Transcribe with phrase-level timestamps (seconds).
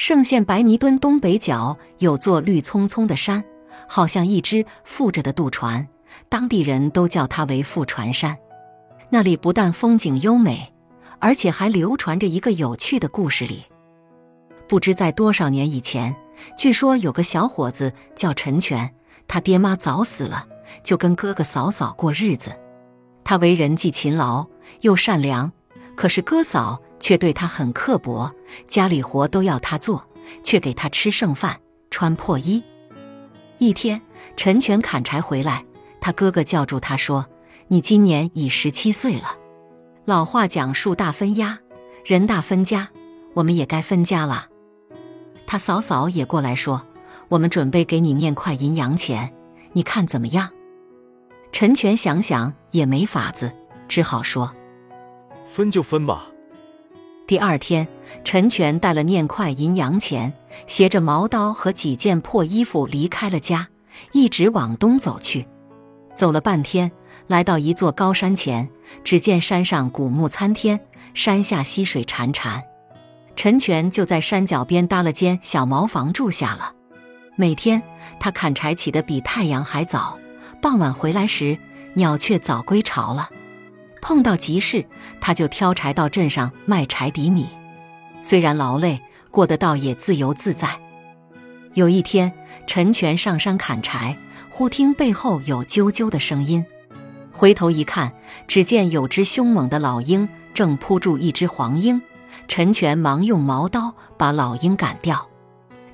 [0.00, 3.44] 圣县白泥墩东北角有座绿葱葱的山，
[3.86, 5.86] 好像一只覆着的渡船，
[6.26, 8.34] 当地人都叫它为覆船山。
[9.10, 10.72] 那里不但风景优美，
[11.18, 13.64] 而且还流传着一个有趣的故事里。
[14.66, 16.16] 不知在多少年以前，
[16.56, 18.90] 据说有个小伙子叫陈全，
[19.28, 20.46] 他爹妈早死了，
[20.82, 22.58] 就跟哥哥嫂嫂过日子。
[23.22, 24.46] 他为人既勤劳
[24.80, 25.52] 又善良，
[25.94, 28.30] 可是哥嫂却对他很刻薄，
[28.68, 30.06] 家里活都要他做，
[30.44, 31.58] 却给他吃剩饭、
[31.90, 32.62] 穿破衣。
[33.58, 34.00] 一天，
[34.36, 35.64] 陈全砍柴回来，
[36.00, 37.26] 他哥哥叫住他说
[37.68, 39.36] ：“你今年已十七岁了，
[40.04, 41.58] 老话讲树大分压，
[42.04, 42.88] 人大分家，
[43.34, 44.46] 我们也该分家了。”
[45.46, 46.86] 他嫂嫂也过来说
[47.28, 49.34] ：“我们准备给你念块银洋钱，
[49.72, 50.48] 你看怎么样？”
[51.52, 53.52] 陈全想想也没法子，
[53.88, 54.54] 只好说
[55.44, 56.30] ：“分就分吧。”
[57.30, 57.86] 第二天，
[58.24, 60.34] 陈全带了念块银洋钱，
[60.66, 63.68] 携着毛刀和几件破衣服离开了家，
[64.10, 65.46] 一直往东走去。
[66.16, 66.90] 走了半天，
[67.28, 68.68] 来到一座高山前，
[69.04, 70.80] 只见山上古木参天，
[71.14, 72.60] 山下溪水潺潺。
[73.36, 76.72] 陈全就在山脚边搭了间小茅房住下了。
[77.36, 77.80] 每天
[78.18, 80.18] 他砍柴起得比太阳还早，
[80.60, 81.56] 傍晚回来时，
[81.94, 83.30] 鸟雀早归巢了。
[84.00, 84.84] 碰到急事，
[85.20, 87.46] 他就挑柴到镇上卖柴抵米。
[88.22, 90.68] 虽然劳累，过得倒也自由自在。
[91.74, 92.32] 有一天，
[92.66, 94.16] 陈全上山砍柴，
[94.48, 96.64] 忽听背后有啾啾的声音，
[97.32, 98.12] 回头一看，
[98.48, 102.00] 只见有只凶猛的老鹰正扑住一只黄莺。
[102.48, 105.28] 陈全忙用毛刀把老鹰赶掉，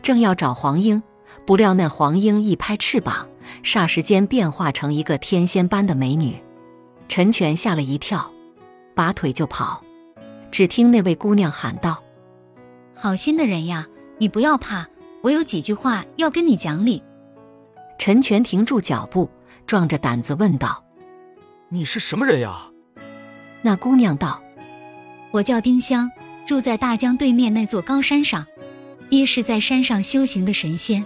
[0.03, 1.03] 正要找黄莺，
[1.45, 3.29] 不料那黄莺一拍翅膀，
[3.63, 6.37] 霎时间变化成一个天仙般的美女。
[7.09, 8.31] 陈全吓了一跳，
[8.95, 9.83] 拔腿就跑。
[10.51, 12.03] 只听那位姑娘喊道
[12.95, 13.87] ：“好心的人呀，
[14.19, 14.87] 你不要怕，
[15.23, 17.03] 我有几句话要跟你讲理。”
[17.99, 19.31] 陈全停住脚步，
[19.67, 20.85] 壮着胆子问道
[21.69, 22.71] ：“你是什么人呀？”
[23.63, 24.43] 那姑娘道
[25.33, 26.11] ：“我叫丁香。”
[26.47, 28.47] 住在大江对面那座高山上，
[29.11, 31.05] 爹是在山上修行的神仙，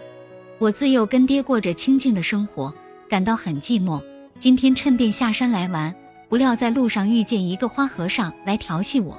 [0.59, 2.71] 我自幼跟爹过着清静的生活，
[3.09, 4.03] 感到很寂寞。
[4.41, 5.95] 今天趁便下山来玩，
[6.31, 9.15] 不料在路上遇见一个花和尚来调戏我，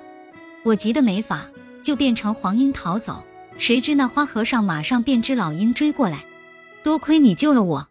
[0.63, 1.45] 我急得没法，
[1.83, 3.23] 就变成黄莺逃走。
[3.59, 6.25] 谁知那花和尚马上变只老鹰追过来，
[6.83, 7.87] 多亏你救了我，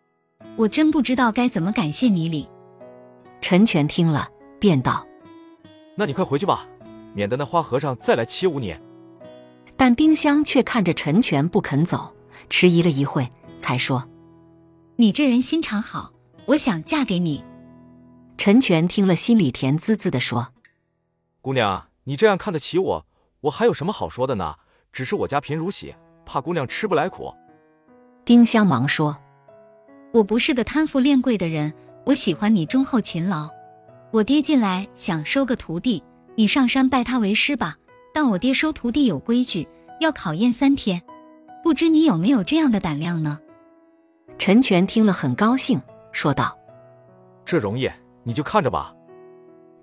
[0.57, 2.49] 我真不知道该怎么感谢你哩。
[3.41, 5.07] 陈全听了，便道
[5.95, 6.67] ：“那你快回去吧。”
[7.15, 8.75] 免得那花和尚再来欺侮你。
[9.77, 12.13] 但丁香却看着陈全不肯走，
[12.49, 13.31] 迟疑了一会，
[13.61, 14.05] 才说
[14.97, 16.13] ：“你这人心肠好，
[16.51, 17.45] 我想嫁给你。”
[18.39, 20.49] 陈全听了，心里甜滋滋的说
[21.43, 23.07] ：“姑娘，你这样看得起我，
[23.43, 24.57] 我还有什么好说的呢？
[24.93, 25.95] 只是我家贫如洗，
[26.25, 27.33] 怕姑娘吃不来苦。”
[28.25, 29.17] 丁香忙说
[30.13, 31.73] ：“我不是个贪富恋贵的人，
[32.07, 33.49] 我喜欢你忠厚勤劳。
[34.11, 36.03] 我爹进来想收个徒弟。”
[36.37, 37.77] 你上山拜他为师吧。
[38.15, 39.69] 但我爹收徒弟有规矩，
[40.01, 41.01] 要考验三天，
[41.63, 43.39] 不知你有没有这样的胆量呢？
[44.39, 45.81] 陈全听了很高兴，
[46.13, 46.57] 说道
[47.45, 47.91] ：“这容易，
[48.23, 48.95] 你就看着吧。”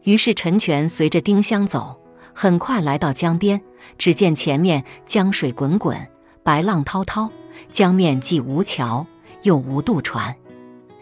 [0.04, 2.00] 于是陈全随着丁香走，
[2.34, 3.62] 很快来到江边，
[3.98, 5.98] 只见前面江水滚滚，
[6.44, 7.30] 白浪滔滔，
[7.72, 9.06] 江面既无桥，
[9.44, 10.36] 又无渡船。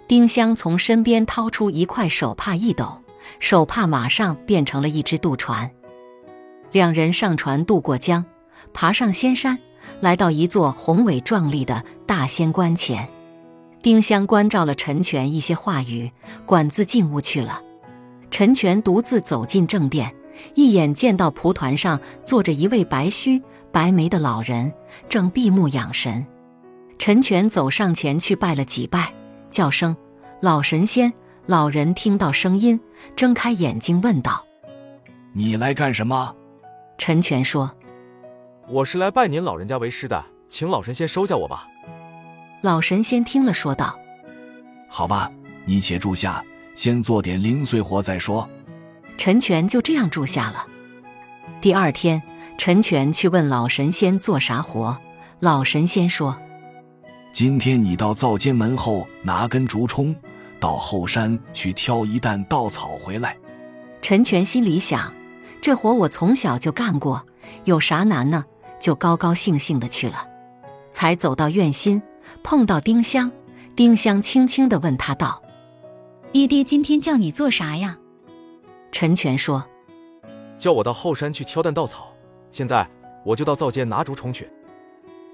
[0.07, 3.01] 丁香从身边掏出一块手帕一抖。
[3.39, 5.69] 手帕马上变成了一只渡船，
[6.71, 8.23] 两人上船渡过江，
[8.71, 9.57] 爬上仙山，
[9.99, 13.09] 来到一座宏伟壮丽的大仙关前。
[13.85, 16.11] 丁香关照了陈全一些话语，
[16.47, 17.61] 管自进屋去了。
[18.31, 20.11] 陈全独自走进正殿，
[20.55, 23.39] 一眼见到蒲团上坐着一位白须
[23.71, 24.73] 白眉的老人，
[25.07, 26.25] 正闭目养神。
[26.97, 29.13] 陈全走上前去拜了几拜，
[29.51, 29.95] 叫声
[30.41, 31.13] “老神仙”。
[31.45, 32.79] 老人听到声音，
[33.15, 34.43] 睁开眼睛问道
[35.31, 36.35] ：“你来干什么？”
[36.97, 37.71] 陈全说
[38.67, 41.67] ：“我是来拜您老人家为师的，请老神仙收下我吧。”
[42.65, 43.95] 老神仙听了说道
[44.89, 45.31] ：“好吧，
[45.65, 48.49] 你且住下，先做点零碎活再说。”
[49.19, 50.65] 陈全就这样住下了。
[51.61, 52.19] 第二天，
[52.57, 54.97] 陈全去问老神仙做啥活，
[55.41, 56.35] 老神仙说
[57.31, 60.15] ：“今天你到灶间门后拿根竹冲。”
[60.59, 63.37] 到后山去挑一担稻草回来。
[64.01, 65.13] 陈全心里想，
[65.61, 67.23] 这活我从小就干过，
[67.65, 68.43] 有啥难呢？
[68.79, 70.25] 就高高兴兴的去了。
[70.91, 72.01] 才走到院心，
[72.43, 73.31] 碰到丁香。
[73.75, 75.41] 丁香轻轻的问他道
[76.31, 77.97] ：“爹爹今天叫你做啥呀？”
[78.91, 79.65] 陈全说
[80.57, 82.07] ：“叫我到后山去挑担稻草。
[82.51, 82.89] 现在
[83.25, 84.49] 我就到灶间拿竹冲去。”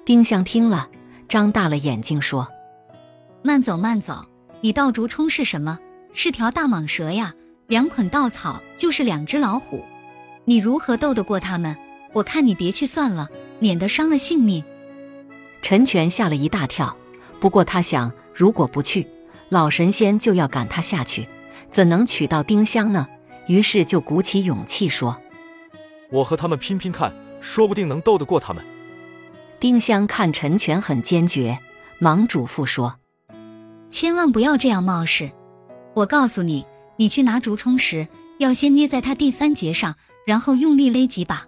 [0.04, 0.90] 丁香听了，
[1.30, 2.48] 张大了眼睛说
[3.44, 4.26] ：“慢走慢走，
[4.62, 5.78] 你到竹冲是什么？
[6.14, 7.34] 是条大蟒蛇呀！
[7.68, 9.84] 两捆稻草就是两只老虎，
[10.46, 11.78] 你如何斗得过他们？
[12.12, 13.30] 我看你别去算了，
[13.60, 14.64] 免得伤了性命。”
[15.62, 16.96] 陈全吓了一大跳，
[17.40, 19.08] 不过他想，如果不去，
[19.50, 21.28] 老神仙就要赶他下去，
[21.70, 23.08] 怎能娶到丁香呢？
[23.48, 25.18] 于是就鼓起勇气说
[26.10, 28.64] ：“我和他们拼拼看，说不定能斗得过他们。”
[29.60, 31.60] 丁香看陈全很坚决，
[32.00, 32.96] 忙嘱咐说
[33.90, 35.32] ：“千万不要这样冒失！
[35.94, 36.66] 我告诉你，
[36.98, 38.08] 你去拿竹冲时，
[38.40, 41.48] 要先捏在他第三节上，然后用力勒几把；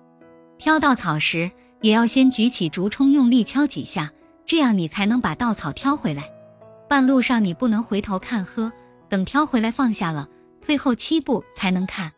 [0.58, 1.50] 挑稻草时，
[1.84, 4.10] 也要先举起竹冲，用力敲几下，
[4.46, 6.24] 这样你才能把稻草挑回来。
[6.88, 8.72] 半路上你不能回头看呵，
[9.10, 10.26] 等挑回来放下了，
[10.62, 12.10] 退后七步才能看。”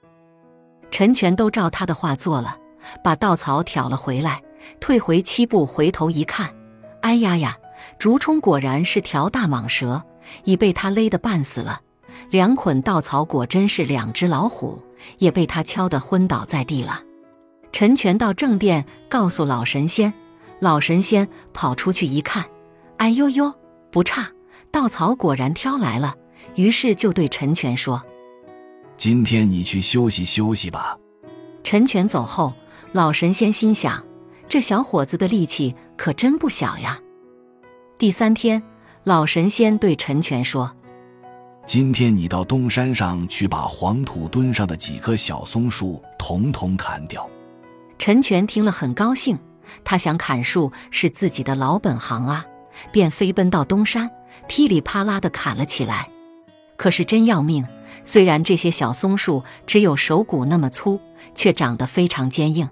[0.92, 2.56] 陈全都照他的话做了，
[3.04, 4.40] 把稻草挑了回来。
[4.80, 6.54] 退回七步，回头一看，
[7.02, 7.58] 哎呀呀！
[7.98, 10.04] 竹冲果然是条大蟒蛇，
[10.44, 11.82] 已被他勒得半死了。
[12.30, 14.80] 两捆稻草果真是两只老虎，
[15.18, 17.02] 也被他敲得昏倒在地了。
[17.76, 20.14] 陈全到正殿告诉老神仙，
[20.62, 22.46] 老神仙跑出去一看，
[22.96, 23.54] 哎呦呦，
[23.92, 24.32] 不差，
[24.72, 26.16] 稻草果然挑来了。
[26.56, 28.02] 于是就对陈全说
[28.96, 30.98] ：“今天你去休息休息吧。”
[31.66, 32.54] 陈全走后，
[32.94, 34.02] 老神仙心想。
[34.48, 36.98] 这小伙子的力气可真不小呀！
[37.98, 38.64] 第三天，
[39.04, 40.74] 老神仙对陈全说
[41.68, 47.30] ：“今天你到东山上去，把黄土墩上的几棵小松树统统砍掉。”
[47.98, 49.38] 陈全听了很高兴，
[49.84, 52.46] 他想砍树是自己的老本行啊，
[52.92, 54.10] 便飞奔到东山，
[54.48, 56.10] 噼里啪啦的砍了起来。
[56.78, 57.66] 可是真要命，
[58.04, 61.00] 虽然这些小松树只有手骨那么粗，
[61.34, 62.70] 却长得非常坚硬。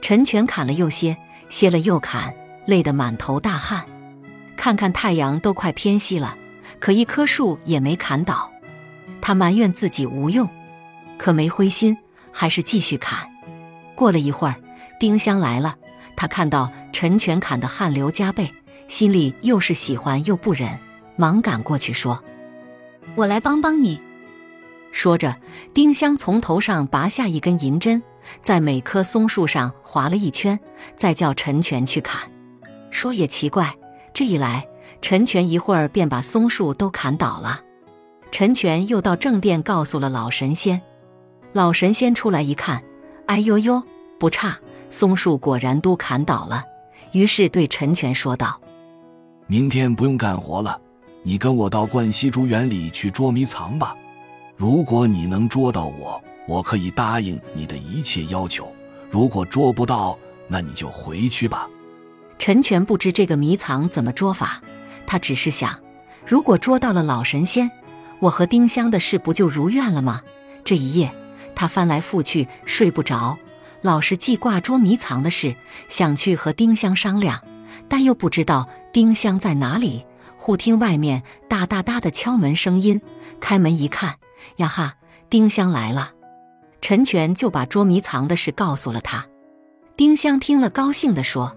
[0.00, 1.16] 陈全砍了又歇，
[1.50, 2.32] 歇了又砍，
[2.66, 3.84] 累得满头大汗。
[4.56, 6.36] 看看太阳都快偏西了，
[6.78, 8.50] 可一棵树也没砍倒。
[9.20, 10.48] 他埋怨自己无用，
[11.18, 11.96] 可没灰心，
[12.30, 13.33] 还是继续砍。
[13.94, 14.54] 过了一会儿，
[14.98, 15.76] 丁香来了，
[16.16, 18.50] 他看到陈全砍得汗流浃背，
[18.88, 20.78] 心里又是喜欢又不忍，
[21.16, 22.22] 忙赶过去说
[23.16, 24.00] ：“我来帮帮你。”
[24.92, 25.36] 说着，
[25.72, 28.02] 丁香从头上拔下一根银针。
[28.40, 30.58] 在每棵松树上划了一圈，
[30.96, 32.22] 再叫陈全去砍。
[32.90, 33.74] 说也奇怪，
[34.14, 34.66] 这一来，
[35.02, 37.60] 陈全一会儿便把松树都砍倒了。
[38.30, 40.80] 陈全又到正殿告诉了老神仙。
[41.52, 42.82] 老神仙出来一看，
[43.26, 43.82] 哎呦呦，
[44.18, 44.58] 不差，
[44.90, 46.62] 松树果然都砍倒了。
[47.12, 48.60] 于是对陈全说道
[49.46, 50.80] ：“明天不用干活了，
[51.22, 53.96] 你跟我到冠西竹园里去捉迷藏吧。
[54.56, 58.70] 如果你能捉到我。”我可以答应你的一切要求，
[59.10, 60.14] 如果捉不到，
[60.46, 61.66] 那你就回去吧。
[62.38, 64.60] 陈全不知这个迷藏怎么捉法，
[65.06, 65.74] 他只是想，
[66.26, 67.70] 如果捉到了老神仙，
[68.18, 70.20] 我和丁香的事不就如愿了吗？
[70.62, 71.10] 这一夜，
[71.54, 73.38] 他翻来覆去睡不着，
[73.82, 75.54] 老是记挂捉迷藏的事，
[75.88, 77.42] 想去和丁香商量，
[77.88, 80.04] 但又不知道丁香在哪里。
[80.36, 83.00] 忽听外面哒哒哒的敲门声音，
[83.40, 84.16] 开门一看，
[84.56, 84.94] 呀哈，
[85.30, 86.12] 丁香来了。
[86.82, 89.26] 陈全就把捉迷藏的事告诉了他，
[89.96, 91.56] 丁香听了，高兴地说：“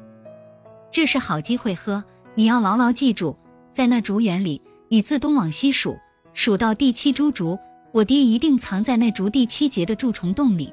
[0.89, 2.01] 这是好机会，呵！
[2.35, 3.35] 你要牢牢记住，
[3.73, 5.97] 在那竹园里，你自东往西数，
[6.33, 7.59] 数到第七株竹，
[7.97, 10.71] 我爹一定藏在那竹第七节的蛀虫洞里。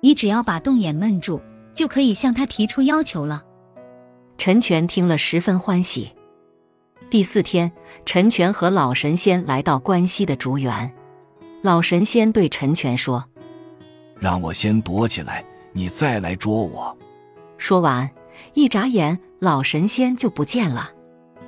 [0.00, 1.40] 你只要把洞眼闷住，
[1.72, 3.42] 就可以向他提出要求了。”
[4.36, 6.10] 陈全听了，十分欢喜。
[7.08, 7.72] 第四天，
[8.04, 10.92] 陈全和老神仙来到关西的竹园，
[11.62, 13.24] 老神仙对陈全说。
[14.20, 16.94] 让我先躲起来，你再来捉我。
[17.56, 18.10] 说完，
[18.52, 20.90] 一眨眼，老神仙就不见了。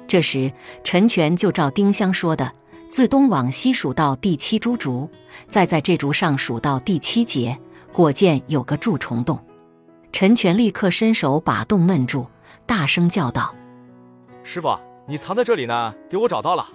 [0.08, 0.50] 这时，
[0.82, 2.50] 陈全就照丁香说的，
[2.90, 5.08] 自东往西数到第七株竹，
[5.46, 7.56] 再在这竹上数到第七节，
[7.92, 9.38] 果见有个蛀虫洞。
[10.10, 12.26] 陈全立刻伸手把洞闷住，
[12.66, 13.54] 大声叫道
[14.42, 16.66] ：“师傅，你藏在这里呢，给我找到了。”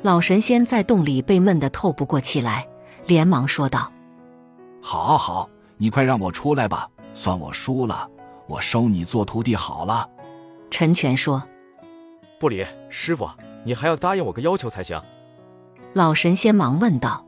[0.00, 2.66] 老神仙在洞里被闷得透不过气来，
[3.04, 3.92] 连忙说道。
[4.80, 6.88] 好，好，你快让我出来吧！
[7.12, 8.08] 算我输了，
[8.46, 10.08] 我收你做徒弟好了。
[10.70, 11.42] 陈全说
[12.40, 13.28] ：“不理，师傅，
[13.64, 15.00] 你还要答应我个要求才行。”
[15.94, 17.26] 老神仙忙问道：“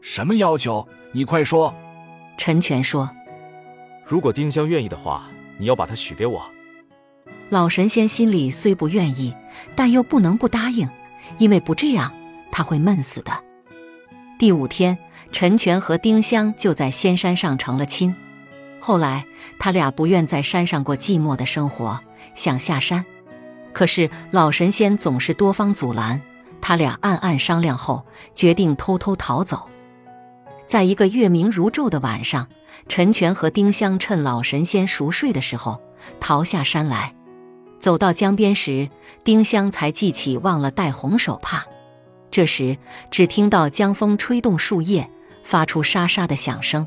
[0.00, 0.86] 什么要求？
[1.12, 1.74] 你快说。”
[2.36, 3.10] 陈全说
[4.06, 5.24] ：“如果丁香愿意的话，
[5.58, 6.42] 你要把她许给我。”
[7.50, 9.34] 老神仙心里虽不愿意，
[9.74, 10.88] 但又不能不答应，
[11.38, 12.12] 因为不这样
[12.50, 13.32] 他会闷死的。
[14.38, 14.96] 第五天。
[15.30, 18.16] 陈全和丁香就在仙山上成了亲，
[18.80, 19.26] 后来
[19.58, 22.00] 他俩不愿在山上过寂寞的生活，
[22.34, 23.04] 想下山。
[23.78, 26.20] 可是老神仙总是多方阻拦，
[26.60, 28.04] 他俩暗暗商量后，
[28.34, 29.68] 决定偷偷逃走。
[30.66, 32.48] 在一个月明如昼的晚上，
[32.88, 35.80] 陈全和丁香趁老神仙熟睡的时候
[36.18, 37.14] 逃下山来。
[37.78, 38.90] 走到江边时，
[39.22, 41.64] 丁香才记起忘了带红手帕。
[42.32, 42.76] 这时，
[43.12, 45.08] 只听到江风吹动树叶，
[45.44, 46.84] 发出沙沙的响声。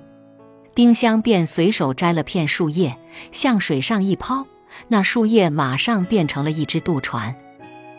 [0.76, 2.98] 丁香便随手摘了片树叶，
[3.32, 4.46] 向水上一抛，
[4.88, 7.36] 那树叶马上变成了一只渡船。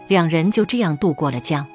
[0.08, 1.66] 两人就这样渡过了江。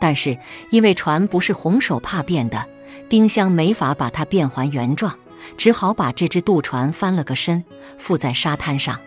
[0.00, 0.38] 但是
[0.70, 2.66] 因为船不是红手帕变的，
[3.08, 5.16] 丁香没法把它变还原状，
[5.56, 7.64] 只好把这只渡船翻了个身，
[7.98, 9.00] 附在沙滩上。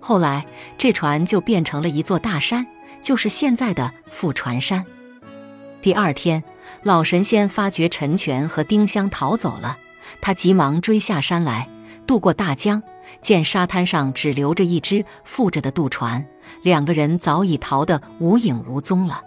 [0.00, 0.44] 后来，
[0.76, 2.66] 这船就变成了一座大山，
[3.02, 4.84] 就是现在的富船山。
[5.80, 6.42] 第二天，
[6.82, 9.78] 老神仙发觉陈全和丁香逃走了。
[10.20, 11.68] 他急忙追下山来，
[12.06, 12.82] 渡过大江，
[13.20, 16.26] 见沙滩上只留着一只覆着的渡船，
[16.62, 19.22] 两个人早已逃得无影无踪了。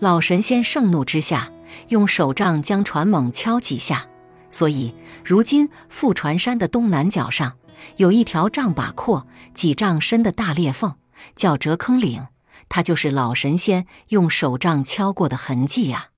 [0.00, 1.50] 老神仙盛怒之下，
[1.88, 4.06] 用手杖将船猛敲几下，
[4.50, 7.54] 所以如今覆船山的东南角上
[7.96, 10.94] 有一条丈把阔、几丈深的大裂缝，
[11.34, 12.26] 叫折坑岭，
[12.68, 16.11] 它就是老神仙用手杖敲过的痕迹呀。